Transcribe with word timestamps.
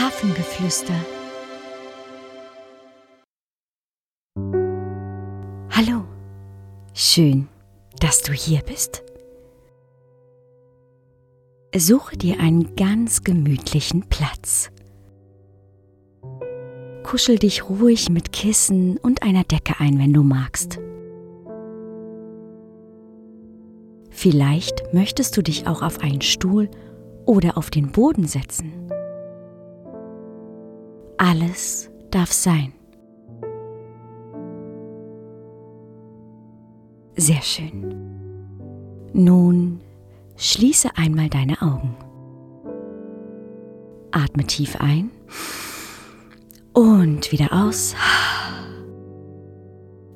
Hafengeflüster. 0.00 0.94
Hallo, 5.70 6.04
schön, 6.94 7.48
dass 7.98 8.22
du 8.22 8.32
hier 8.32 8.62
bist. 8.62 9.02
Suche 11.76 12.16
dir 12.16 12.40
einen 12.40 12.76
ganz 12.76 13.24
gemütlichen 13.24 14.08
Platz. 14.08 14.70
Kuschel 17.02 17.38
dich 17.38 17.68
ruhig 17.68 18.08
mit 18.08 18.32
Kissen 18.32 18.96
und 18.96 19.22
einer 19.22 19.44
Decke 19.44 19.80
ein, 19.80 19.98
wenn 19.98 20.14
du 20.14 20.22
magst. 20.22 20.78
Vielleicht 24.08 24.94
möchtest 24.94 25.36
du 25.36 25.42
dich 25.42 25.66
auch 25.66 25.82
auf 25.82 26.00
einen 26.00 26.22
Stuhl 26.22 26.70
oder 27.26 27.58
auf 27.58 27.68
den 27.68 27.92
Boden 27.92 28.26
setzen. 28.26 28.89
Alles 31.30 31.88
darf 32.10 32.32
sein. 32.32 32.72
Sehr 37.14 37.40
schön. 37.40 37.94
Nun 39.12 39.80
schließe 40.36 40.88
einmal 40.96 41.28
deine 41.28 41.62
Augen. 41.62 41.94
Atme 44.10 44.44
tief 44.44 44.74
ein 44.80 45.12
und 46.72 47.30
wieder 47.30 47.52
aus. 47.52 47.94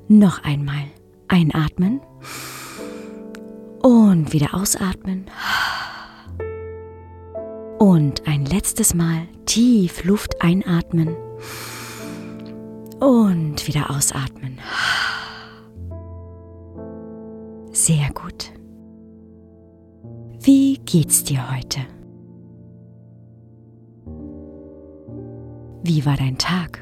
Noch 0.09 0.42
einmal 0.42 0.87
einatmen 1.28 2.01
und 3.82 4.32
wieder 4.32 4.52
ausatmen. 4.52 5.26
Und 7.78 8.27
ein 8.27 8.46
letztes 8.46 8.95
Mal 8.95 9.27
tief 9.46 10.04
Luft 10.04 10.40
einatmen 10.40 11.16
und 13.01 13.66
wieder 13.66 13.90
ausatmen. 13.90 14.59
Sehr 17.73 18.09
gut. 18.15 18.52
Wie 20.40 20.79
geht's 20.85 21.24
dir 21.24 21.51
heute? 21.54 21.80
Wie 25.82 26.07
war 26.07 26.16
dein 26.16 26.38
Tag? 26.38 26.80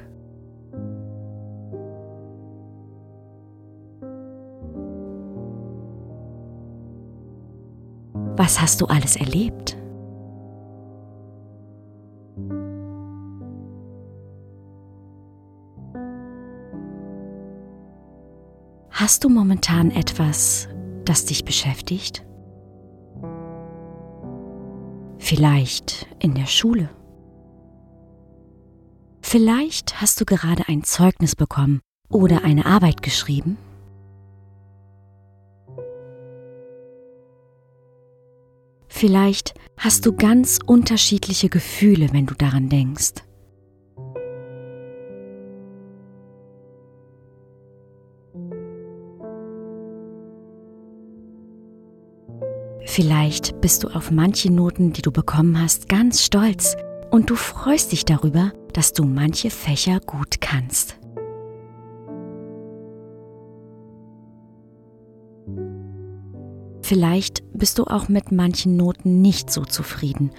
Was 8.37 8.61
hast 8.61 8.81
du 8.81 8.87
alles 8.87 9.17
erlebt? 9.17 9.77
Hast 19.03 19.25
du 19.25 19.29
momentan 19.29 19.91
etwas, 19.91 20.69
das 21.05 21.25
dich 21.25 21.45
beschäftigt? 21.45 22.25
Vielleicht 25.19 26.07
in 26.21 26.35
der 26.35 26.47
Schule. 26.47 26.89
Vielleicht 29.21 30.01
hast 30.01 30.21
du 30.21 30.25
gerade 30.25 30.69
ein 30.69 30.85
Zeugnis 30.85 31.35
bekommen 31.35 31.81
oder 32.11 32.45
eine 32.45 32.65
Arbeit 32.65 33.03
geschrieben. 33.03 33.59
Vielleicht 38.87 39.55
hast 39.79 40.07
du 40.07 40.13
ganz 40.13 40.61
unterschiedliche 40.65 41.49
Gefühle, 41.49 42.13
wenn 42.13 42.27
du 42.27 42.37
daran 42.37 42.69
denkst. 42.69 43.15
Vielleicht 52.85 53.61
bist 53.61 53.85
du 53.85 53.89
auf 53.89 54.11
manche 54.11 54.53
Noten, 54.53 54.93
die 54.93 55.03
du 55.03 55.13
bekommen 55.13 55.61
hast, 55.61 55.89
ganz 55.89 56.23
stolz 56.23 56.77
und 57.11 57.31
du 57.31 57.37
freust 57.37 57.93
dich 57.93 58.05
darüber, 58.05 58.53
dass 58.73 58.93
du 58.93 59.05
manche 59.05 59.51
Fächer 59.51 60.01
gut 60.01 60.41
kannst. 60.41 60.99
Vielleicht 66.83 67.43
bist 67.53 67.79
du 67.79 67.85
auch 67.85 68.09
mit 68.09 68.33
manchen 68.33 68.77
Noten 68.77 69.23
nicht 69.23 69.51
so 69.51 69.65
zufrieden 69.65 70.31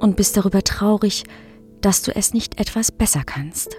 und 0.00 0.16
bist 0.16 0.36
darüber 0.36 0.62
traurig, 0.62 1.24
dass 1.80 2.02
du 2.02 2.14
es 2.14 2.32
nicht 2.32 2.58
etwas 2.58 2.90
besser 2.90 3.22
kannst. 3.24 3.76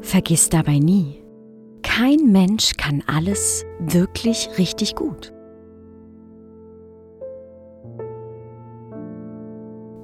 Vergiss 0.00 0.48
dabei 0.48 0.78
nie, 0.78 1.23
kein 1.96 2.32
Mensch 2.32 2.76
kann 2.76 3.04
alles 3.06 3.64
wirklich 3.78 4.48
richtig 4.58 4.96
gut. 4.96 5.32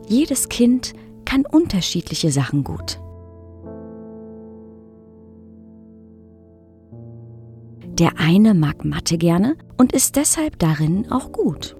Jedes 0.06 0.48
Kind 0.48 0.92
kann 1.24 1.44
unterschiedliche 1.44 2.30
Sachen 2.30 2.62
gut. 2.62 3.00
Der 7.98 8.12
eine 8.18 8.54
mag 8.54 8.84
Mathe 8.84 9.18
gerne 9.18 9.56
und 9.76 9.92
ist 9.92 10.14
deshalb 10.14 10.60
darin 10.60 11.10
auch 11.10 11.32
gut. 11.32 11.76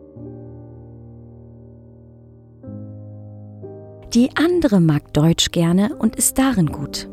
Die 4.12 4.30
andere 4.34 4.80
mag 4.80 5.12
Deutsch 5.12 5.52
gerne 5.52 5.94
und 5.96 6.16
ist 6.16 6.36
darin 6.36 6.66
gut. 6.66 7.08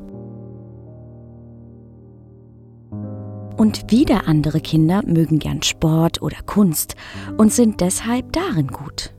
Und 3.68 3.92
wieder 3.92 4.30
andere 4.30 4.62
Kinder 4.62 5.04
mögen 5.06 5.40
gern 5.40 5.62
Sport 5.62 6.22
oder 6.22 6.38
Kunst 6.46 6.96
und 7.36 7.52
sind 7.52 7.82
deshalb 7.82 8.32
darin 8.32 8.68
gut. 8.68 9.14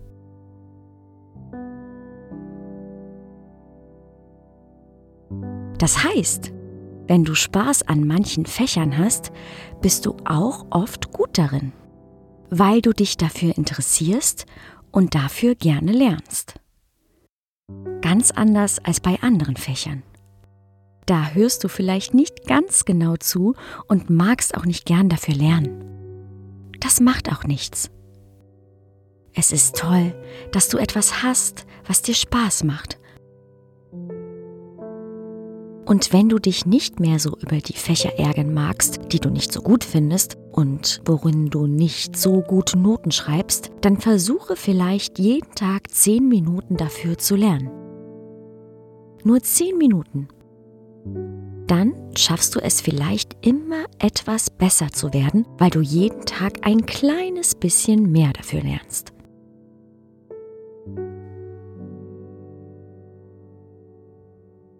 Das 5.76 6.02
heißt, 6.02 6.54
wenn 7.08 7.24
du 7.24 7.34
Spaß 7.34 7.88
an 7.88 8.06
manchen 8.06 8.46
Fächern 8.46 8.96
hast, 8.96 9.32
bist 9.82 10.06
du 10.06 10.16
auch 10.24 10.64
oft 10.70 11.12
gut 11.12 11.36
darin, 11.36 11.74
weil 12.48 12.80
du 12.80 12.94
dich 12.94 13.18
dafür 13.18 13.54
interessierst 13.58 14.46
und 14.90 15.14
dafür 15.14 15.56
gerne 15.56 15.92
lernst. 15.92 16.54
Ganz 18.00 18.30
anders 18.30 18.78
als 18.82 19.00
bei 19.00 19.20
anderen 19.20 19.56
Fächern. 19.56 20.04
Da 21.08 21.30
hörst 21.30 21.64
du 21.64 21.68
vielleicht 21.68 22.14
nicht 22.14 22.46
ganz 22.46 22.84
genau 22.84 23.16
zu 23.16 23.54
und 23.86 24.10
magst 24.10 24.56
auch 24.56 24.64
nicht 24.64 24.84
gern 24.84 25.08
dafür 25.08 25.34
lernen. 25.34 25.84
Das 26.80 27.00
macht 27.00 27.32
auch 27.32 27.44
nichts. 27.44 27.90
Es 29.34 29.52
ist 29.52 29.76
toll, 29.76 30.14
dass 30.52 30.68
du 30.68 30.78
etwas 30.78 31.22
hast, 31.22 31.66
was 31.86 32.02
dir 32.02 32.14
Spaß 32.14 32.64
macht 32.64 32.98
und 35.88 36.12
wenn 36.12 36.28
du 36.28 36.38
dich 36.38 36.66
nicht 36.66 37.00
mehr 37.00 37.18
so 37.18 37.34
über 37.38 37.56
die 37.56 37.72
Fächer 37.72 38.18
ärgern 38.18 38.52
magst, 38.52 39.00
die 39.10 39.20
du 39.20 39.30
nicht 39.30 39.50
so 39.50 39.62
gut 39.62 39.84
findest 39.84 40.36
und 40.52 41.00
worin 41.06 41.48
du 41.48 41.66
nicht 41.66 42.14
so 42.14 42.42
gute 42.42 42.78
Noten 42.78 43.10
schreibst, 43.10 43.70
dann 43.80 43.96
versuche 43.96 44.54
vielleicht 44.54 45.18
jeden 45.18 45.54
Tag 45.54 45.90
zehn 45.90 46.28
Minuten 46.28 46.76
dafür 46.76 47.16
zu 47.16 47.36
lernen. 47.36 47.70
Nur 49.24 49.40
zehn 49.40 49.78
Minuten. 49.78 50.28
Dann 51.66 51.94
schaffst 52.16 52.54
du 52.56 52.60
es 52.60 52.80
vielleicht 52.80 53.36
immer 53.46 53.84
etwas 53.98 54.50
besser 54.50 54.88
zu 54.88 55.12
werden, 55.12 55.46
weil 55.58 55.70
du 55.70 55.80
jeden 55.80 56.24
Tag 56.24 56.60
ein 56.62 56.86
kleines 56.86 57.54
bisschen 57.54 58.10
mehr 58.10 58.32
dafür 58.32 58.62
lernst. 58.62 59.12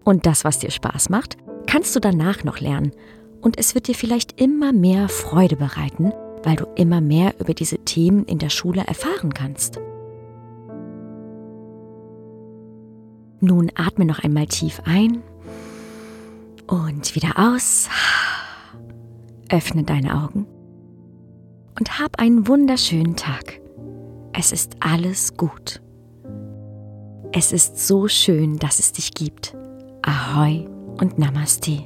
Und 0.03 0.25
das, 0.25 0.43
was 0.43 0.57
dir 0.57 0.71
Spaß 0.71 1.09
macht, 1.09 1.37
kannst 1.67 1.95
du 1.95 1.99
danach 1.99 2.43
noch 2.43 2.59
lernen. 2.59 2.91
Und 3.41 3.59
es 3.59 3.75
wird 3.75 3.87
dir 3.87 3.93
vielleicht 3.93 4.41
immer 4.41 4.73
mehr 4.73 5.07
Freude 5.07 5.55
bereiten, 5.55 6.11
weil 6.43 6.55
du 6.55 6.65
immer 6.75 6.99
mehr 6.99 7.35
über 7.39 7.53
diese 7.53 7.77
Themen 7.77 8.25
in 8.25 8.39
der 8.39 8.49
Schule 8.49 8.81
erfahren 8.81 9.33
kannst. 9.33 9.79
Nun 13.41 13.71
atme 13.75 14.05
noch 14.05 14.19
einmal 14.19 14.47
tief 14.47 14.81
ein 14.85 15.21
und 16.69 17.15
wieder 17.15 17.33
aus. 17.37 17.89
Öffne 19.49 19.83
deine 19.83 20.23
Augen 20.23 20.45
und 21.79 21.99
hab 21.99 22.19
einen 22.19 22.47
wunderschönen 22.47 23.15
Tag. 23.15 23.59
Es 24.33 24.51
ist 24.51 24.77
alles 24.79 25.35
gut. 25.35 25.81
Es 27.31 27.51
ist 27.51 27.87
so 27.87 28.07
schön, 28.07 28.57
dass 28.59 28.79
es 28.79 28.91
dich 28.93 29.13
gibt. 29.13 29.55
Ahoi 30.03 30.67
und 30.99 31.17
Namaste. 31.17 31.83